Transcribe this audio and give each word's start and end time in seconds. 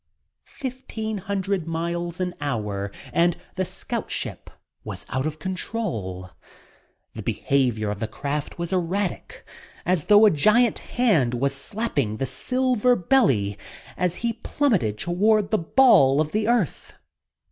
Fifteen 0.47 1.19
hundred 1.19 1.67
miles 1.67 2.19
an 2.19 2.33
hour 2.41 2.91
and 3.13 3.37
the 3.53 3.63
scout 3.63 4.09
ship 4.09 4.49
was 4.83 5.05
out 5.09 5.27
of 5.27 5.37
control! 5.37 6.31
The 7.13 7.21
behavior 7.21 7.91
of 7.91 7.99
the 7.99 8.07
craft 8.07 8.57
was 8.57 8.73
erratic, 8.73 9.45
as 9.85 10.07
though 10.07 10.25
a 10.25 10.31
giant 10.31 10.79
hand 10.79 11.35
was 11.35 11.53
slapping 11.53 12.17
the 12.17 12.25
silver 12.25 12.95
belly 12.95 13.59
as 13.95 14.15
he 14.25 14.33
plummeted 14.33 14.97
toward 14.97 15.51
the 15.51 15.59
ball 15.59 16.19
of 16.19 16.31
the 16.31 16.47
earth. 16.47 16.95